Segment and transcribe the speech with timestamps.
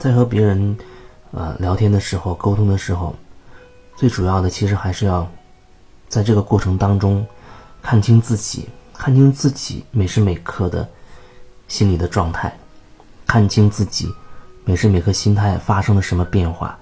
[0.00, 0.78] 在和别人
[1.30, 3.14] 呃聊天的时候、沟通的时候，
[3.96, 5.30] 最主要的其实还是要
[6.08, 7.24] 在这个过程当中
[7.82, 10.88] 看清自己，看清自己每时每刻的
[11.68, 12.50] 心理的状态，
[13.26, 14.10] 看清自己
[14.64, 16.78] 每时每刻心态发生了什么变化，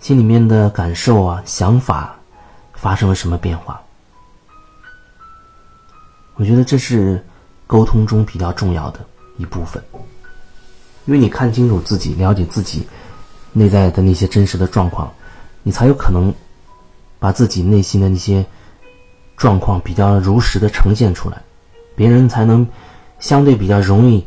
[0.00, 2.16] 心里面的感受啊、想法
[2.72, 3.78] 发生了什么变化。
[6.36, 7.22] 我觉得这是
[7.66, 9.00] 沟通中比较重要的
[9.36, 9.84] 一部分，
[11.08, 12.86] 因为你看清楚自己，了解自己
[13.54, 15.10] 内在的那些真实的状况，
[15.62, 16.32] 你才有可能
[17.18, 18.44] 把自己内心的那些
[19.34, 21.42] 状况比较如实的呈现出来，
[21.96, 22.68] 别人才能
[23.18, 24.22] 相对比较容易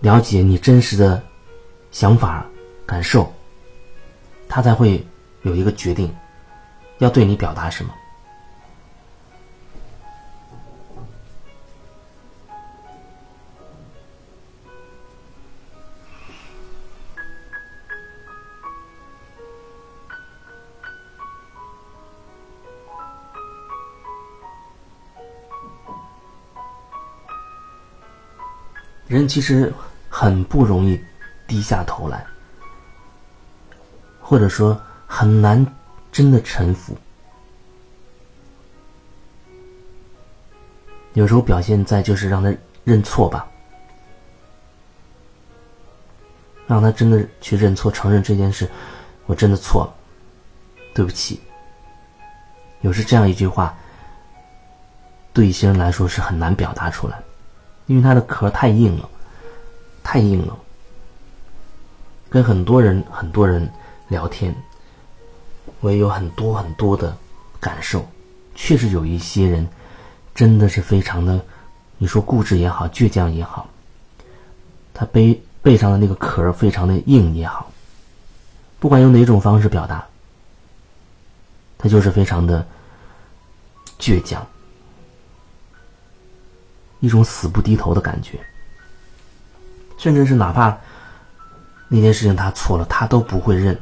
[0.00, 1.22] 了解你真实的
[1.92, 2.44] 想法、
[2.84, 3.32] 感受，
[4.48, 5.06] 他才会
[5.42, 6.12] 有一个决定，
[6.98, 7.94] 要对你表达什么。
[29.08, 29.72] 人其实
[30.08, 31.00] 很不容易
[31.46, 32.24] 低下头来，
[34.20, 35.64] 或者说很难
[36.10, 36.96] 真的臣服。
[41.14, 42.52] 有时候表现在就是让他
[42.84, 43.46] 认错吧，
[46.66, 48.68] 让他真的去认错，承认这件事，
[49.26, 49.94] 我真的错了，
[50.92, 51.40] 对不起。
[52.82, 53.74] 有时这样一句话，
[55.32, 57.22] 对一些人来说是很难表达出来。
[57.86, 59.08] 因为它的壳太硬了，
[60.02, 60.58] 太硬了。
[62.28, 63.70] 跟很多人很多人
[64.08, 64.54] 聊天，
[65.80, 67.16] 我也有很多很多的
[67.60, 68.06] 感受。
[68.54, 69.68] 确实有一些人
[70.34, 71.44] 真的是非常的，
[71.98, 73.68] 你说固执也好，倔强也好，
[74.92, 77.70] 他背背上的那个壳非常的硬也好，
[78.80, 80.06] 不管用哪种方式表达，
[81.78, 82.66] 他就是非常的
[83.98, 84.46] 倔强。
[87.06, 88.36] 一种死不低头的感觉，
[89.96, 90.76] 甚至是哪怕
[91.86, 93.78] 那件事情他错了，他都不会认。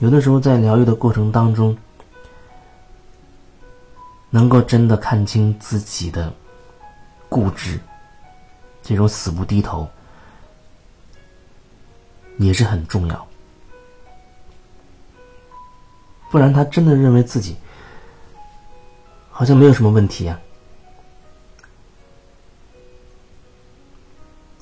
[0.00, 1.74] 有的时候在疗愈的过程当中，
[4.28, 6.34] 能够真的看清自己的
[7.28, 7.78] 固执。
[8.84, 9.88] 这种死不低头
[12.38, 13.26] 也是很重要，
[16.30, 17.56] 不然他真的认为自己
[19.30, 20.38] 好像没有什么问题啊。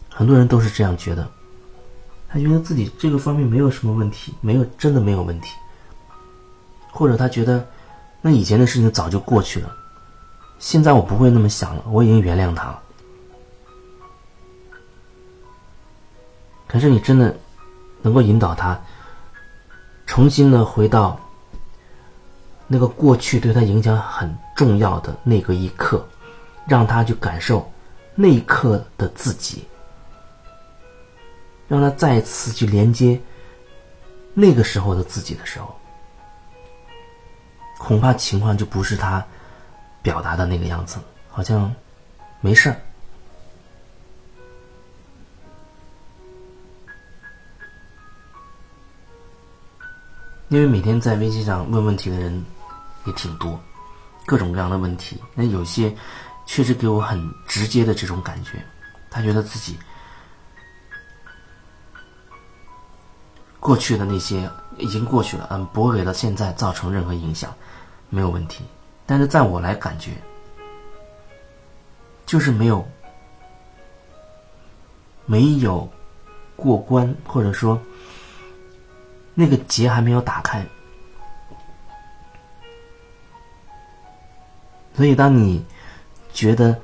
[0.09, 1.29] 很多人都是这样觉得，
[2.29, 5.57] 他觉得自己这个方面没有什么问题，没有真的没有问题，
[6.93, 7.67] 或者他觉得
[8.21, 9.77] 那以前的事情早就过去了，
[10.61, 12.83] 现在我不会那么想了，我已经原谅他了。
[16.73, 17.37] 可是你真的
[18.01, 18.81] 能够引导他
[20.07, 21.21] 重新的回到
[22.67, 26.03] 那个过去对他影响很重要的那个一刻，
[26.67, 27.71] 让他去感受
[28.15, 29.67] 那一刻的自己，
[31.69, 33.21] 让他再次去连接
[34.33, 35.79] 那个时候的自己的时候，
[37.79, 39.23] 恐怕情况就不是他
[40.01, 40.97] 表达的那个样子，
[41.29, 41.71] 好像
[42.41, 42.81] 没事儿。
[50.53, 52.45] 因为每天在微信上问问题的人
[53.07, 53.59] 也挺多，
[54.27, 55.19] 各种各样的问题。
[55.35, 55.91] 那有些
[56.45, 57.19] 确实给我很
[57.49, 58.63] 直接的这种感觉，
[59.11, 59.79] 他觉得自己
[63.59, 64.47] 过去的那些
[64.77, 67.51] 已经过去了，嗯，不会给到现在造成任何影响，
[68.11, 68.63] 没有问题。
[69.07, 70.11] 但是在我来感觉，
[72.27, 72.87] 就是没有
[75.25, 75.91] 没有
[76.57, 77.81] 过关，或者说。
[79.35, 80.63] 那个结还没有打开，
[84.95, 85.65] 所以当你
[86.35, 86.79] 觉得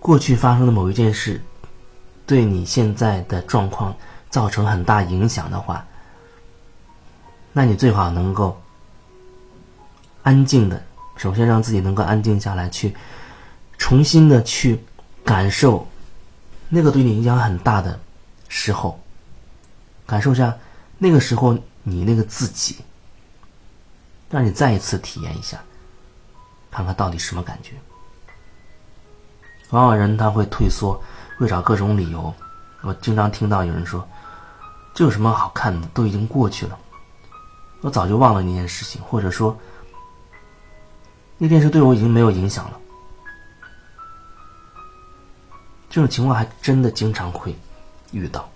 [0.00, 1.40] 过去发生的某一件事
[2.26, 3.94] 对你现在的状况
[4.30, 5.86] 造成很大影响的话，
[7.52, 8.60] 那你最好能够
[10.24, 10.82] 安静的，
[11.16, 12.94] 首先让自己能够安静下来，去
[13.78, 14.82] 重新的去
[15.24, 15.86] 感受
[16.68, 17.98] 那个对你影响很大的
[18.48, 18.98] 时候。
[20.08, 20.56] 感受一下
[20.96, 21.52] 那个时候
[21.82, 22.78] 你那个自己，
[24.30, 25.60] 让你再一次体验一下，
[26.70, 27.74] 看看到底什么感觉。
[29.68, 30.98] 往往人他会退缩，
[31.38, 32.34] 会找各种理由。
[32.80, 34.08] 我经常听到有人说
[34.94, 35.86] ：“这有什么好看的？
[35.88, 36.78] 都已经过去了，
[37.82, 39.54] 我早就忘了那件事情，或者说
[41.36, 42.80] 那件事对我已经没有影响了。
[45.90, 47.54] 这种情况还真的经常会
[48.12, 48.48] 遇到。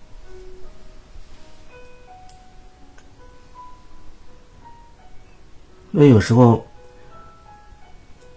[5.92, 6.66] 因为有时候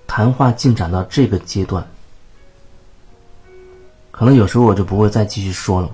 [0.05, 1.85] 谈话进展到这个阶段，
[4.11, 5.89] 可能有时候我就不会再继续说了，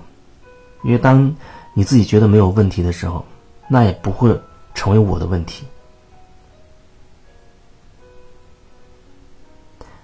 [0.82, 1.34] 因为当
[1.72, 3.24] 你自己觉得没有问题的时候，
[3.68, 4.38] 那也不会
[4.74, 5.64] 成为我的问题。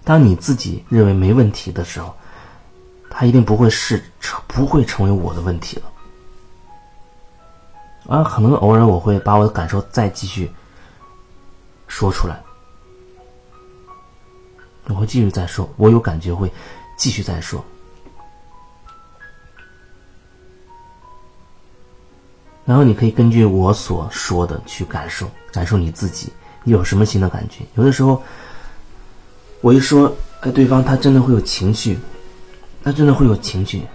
[0.05, 2.15] 当你自己认为没问题的时候，
[3.11, 5.83] 他一定不会是成不会成为我的问题了。
[8.17, 10.51] 啊，可能偶尔我会把我的感受再继续。
[11.89, 12.41] 说出来，
[14.87, 15.69] 我会继续再说。
[15.77, 16.53] 我有感觉会
[16.97, 17.65] 继续再说。
[22.65, 26.31] 然后你可以根据我所说的去感受，感受你自己
[26.65, 27.65] 你有什么新的感觉。
[27.75, 28.23] 有的时候，
[29.63, 31.99] 我一说，哎，对方他真的会有情绪，
[32.85, 33.87] 他真的会有情绪，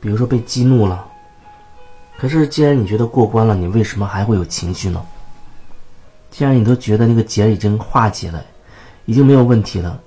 [0.00, 1.04] 比如说被激怒了。
[2.16, 5.04] 可是既然你觉得过关了，你为什么还会有情绪呢？
[6.30, 8.44] 既然你都觉得那个结已经化解了，
[9.06, 10.00] 已经没有问题了，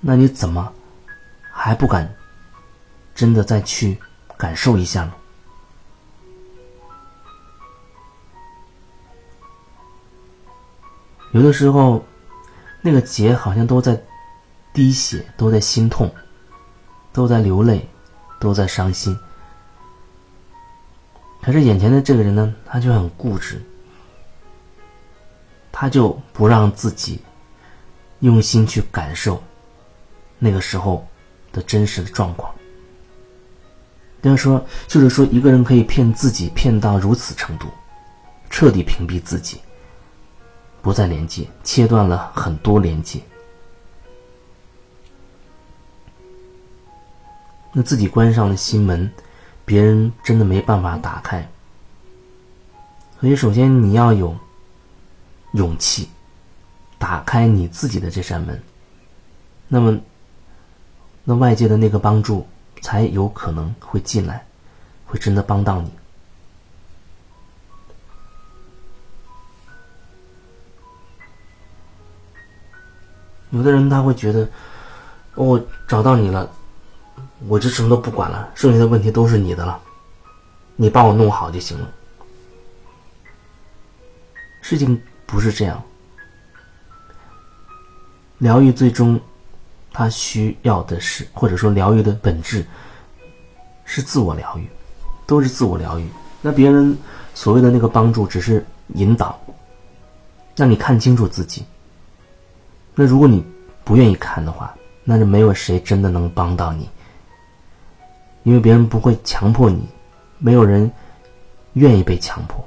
[0.00, 0.72] 那你怎么
[1.50, 2.14] 还不敢
[3.14, 3.98] 真的再去
[4.36, 5.12] 感受一下呢？
[11.32, 12.04] 有的时候，
[12.82, 13.98] 那个结好像都在
[14.74, 16.12] 滴血，都在心痛，
[17.10, 17.88] 都在流泪，
[18.38, 19.18] 都在伤心。
[21.40, 23.62] 可是眼前的这个人呢，他就很固执。
[25.82, 27.20] 他就不让自己
[28.20, 29.42] 用心去感受
[30.38, 31.04] 那个时候
[31.50, 32.54] 的真实的状况。
[34.20, 37.66] 要说，就是说，一个人可以骗自己骗到如此程度，
[38.48, 39.60] 彻底屏蔽自己，
[40.82, 43.20] 不再连接，切断了很多连接，
[47.72, 49.10] 那自己关上了心门，
[49.64, 51.44] 别人真的没办法打开。
[53.20, 54.32] 所以，首先你要有。
[55.52, 56.08] 勇气，
[56.98, 58.62] 打开你自己的这扇门，
[59.68, 59.98] 那么，
[61.24, 62.46] 那外界的那个帮助
[62.80, 64.46] 才有可能会进来，
[65.06, 65.90] 会真的帮到你。
[73.50, 74.48] 有的人他会觉得，
[75.34, 76.50] 我找到你了，
[77.46, 79.78] 我就什么都不管了，剩下的问题都是你的了，
[80.76, 81.92] 你帮我弄好就行了，
[84.62, 84.98] 事情。
[85.32, 85.82] 不是这样，
[88.36, 89.18] 疗愈最终，
[89.90, 92.62] 他需要的是，或者说疗愈的本质，
[93.86, 94.68] 是自我疗愈，
[95.26, 96.06] 都是自我疗愈。
[96.42, 96.94] 那别人
[97.32, 99.40] 所谓的那个帮助，只是引导，
[100.54, 101.64] 让你看清楚自己。
[102.94, 103.42] 那如果你
[103.84, 106.86] 不愿意看的话，那就没有谁真的能帮到你，
[108.42, 109.88] 因为别人不会强迫你，
[110.36, 110.92] 没有人
[111.72, 112.62] 愿意被强迫。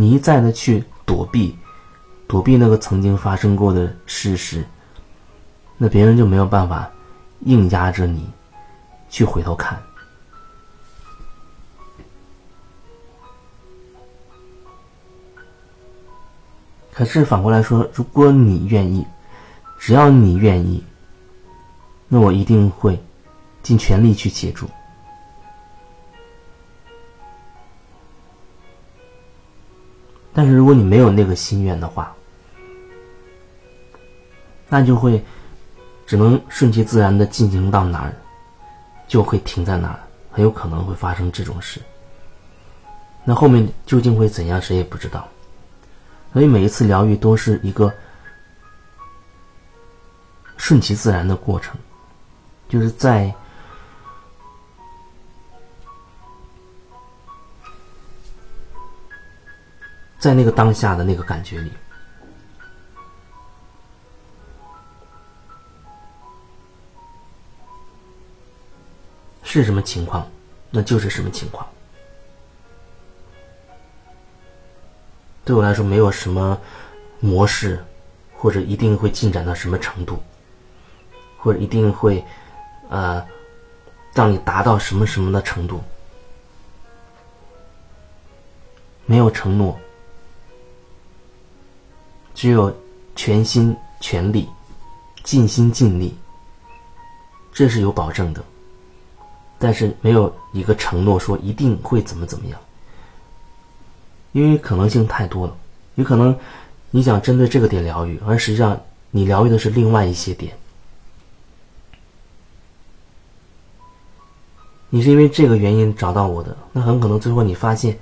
[0.00, 1.58] 你一再的去躲避，
[2.28, 4.64] 躲避那个曾经发生过的事实，
[5.76, 6.88] 那别人就没有办法
[7.46, 8.30] 硬压着你
[9.10, 9.76] 去回头看。
[16.92, 19.04] 可是反过来说，如果你愿意，
[19.80, 20.80] 只要你愿意，
[22.06, 22.96] 那我一定会
[23.64, 24.70] 尽全力去协助。
[30.38, 32.14] 但是如果你没有那个心愿的话，
[34.68, 35.20] 那就会
[36.06, 38.14] 只能顺其自然的进行到哪儿，
[39.08, 39.98] 就会停在哪儿，
[40.30, 41.80] 很有可能会发生这种事。
[43.24, 45.26] 那后面究竟会怎样，谁也不知道。
[46.32, 47.92] 所以每一次疗愈都是一个
[50.56, 51.76] 顺其自然的过程，
[52.68, 53.34] 就是在。
[60.18, 61.72] 在那个当下的那个感觉里，
[69.44, 70.28] 是什么情况，
[70.70, 71.64] 那就是什么情况。
[75.44, 76.60] 对我来说，没有什么
[77.20, 77.82] 模式，
[78.36, 80.20] 或者一定会进展到什么程度，
[81.38, 82.22] 或者一定会
[82.90, 83.24] 呃
[84.12, 85.80] 让你达到什么什么的程度，
[89.06, 89.78] 没有承诺。
[92.38, 92.72] 只有
[93.16, 94.48] 全心全力、
[95.24, 96.16] 尽心尽力，
[97.52, 98.40] 这是有保证的。
[99.58, 102.60] 但是没有一个承诺说一定会怎么怎么样，
[104.30, 105.56] 因为可能性太多了，
[105.96, 106.38] 有可能
[106.92, 108.80] 你想针对这个点疗愈，而实际上
[109.10, 110.56] 你疗愈的是另外一些点。
[114.90, 117.98] 你是因为这个原因找到我的，那很可能最后你发现，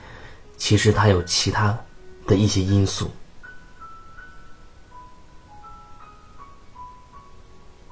[0.58, 1.74] 其实他有其他
[2.26, 3.10] 的一些因素，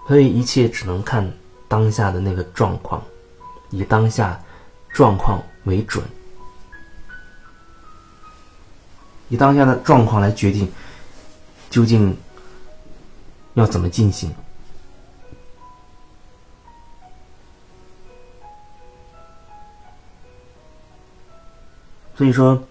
[0.07, 1.33] 所以一切只能看
[1.67, 3.03] 当下的那个状况，
[3.71, 4.39] 以当下
[4.91, 6.05] 状况为准，
[9.29, 10.71] 以当下的状况来决定
[11.71, 12.17] 究竟
[13.55, 14.33] 要怎么进行。
[22.17, 22.63] 所以说，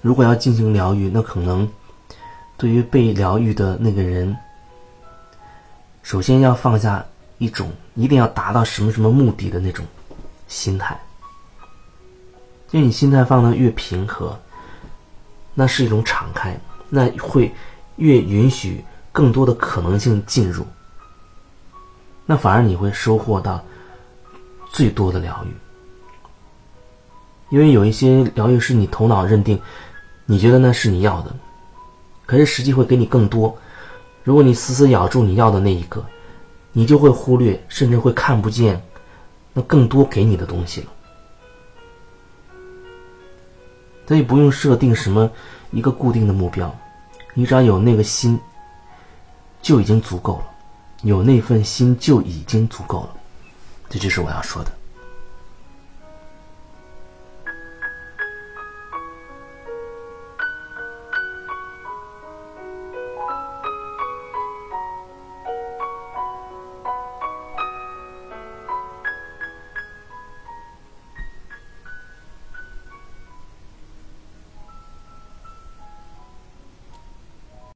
[0.00, 1.70] 如果要进行疗愈，那可能
[2.60, 4.36] 对于被疗愈的那个人，
[6.02, 7.02] 首先要放下
[7.38, 9.82] 一种一定要达到什么什么目的的那种
[10.46, 11.00] 心态。
[12.68, 14.38] 就你心态放的越平和，
[15.54, 16.54] 那是一种敞开，
[16.90, 17.50] 那会
[17.96, 20.66] 越允许更多的可能性进入，
[22.26, 23.64] 那反而你会收获到
[24.70, 25.54] 最多的疗愈。
[27.48, 29.58] 因为有一些疗愈是你头脑认定，
[30.26, 31.34] 你觉得那是你要的，
[32.30, 33.58] 可是实际会给你更多。
[34.22, 36.06] 如果你死死咬住你要的那一个，
[36.70, 38.80] 你就会忽略，甚至会看不见
[39.52, 40.86] 那更多给你的东西了。
[44.06, 45.28] 所以不用设定什么
[45.72, 46.72] 一个固定的目标，
[47.34, 48.38] 你只要有那个心，
[49.60, 50.44] 就已经足够了。
[51.02, 53.10] 有那份心就已经足够了。
[53.88, 54.70] 这就是我要说的。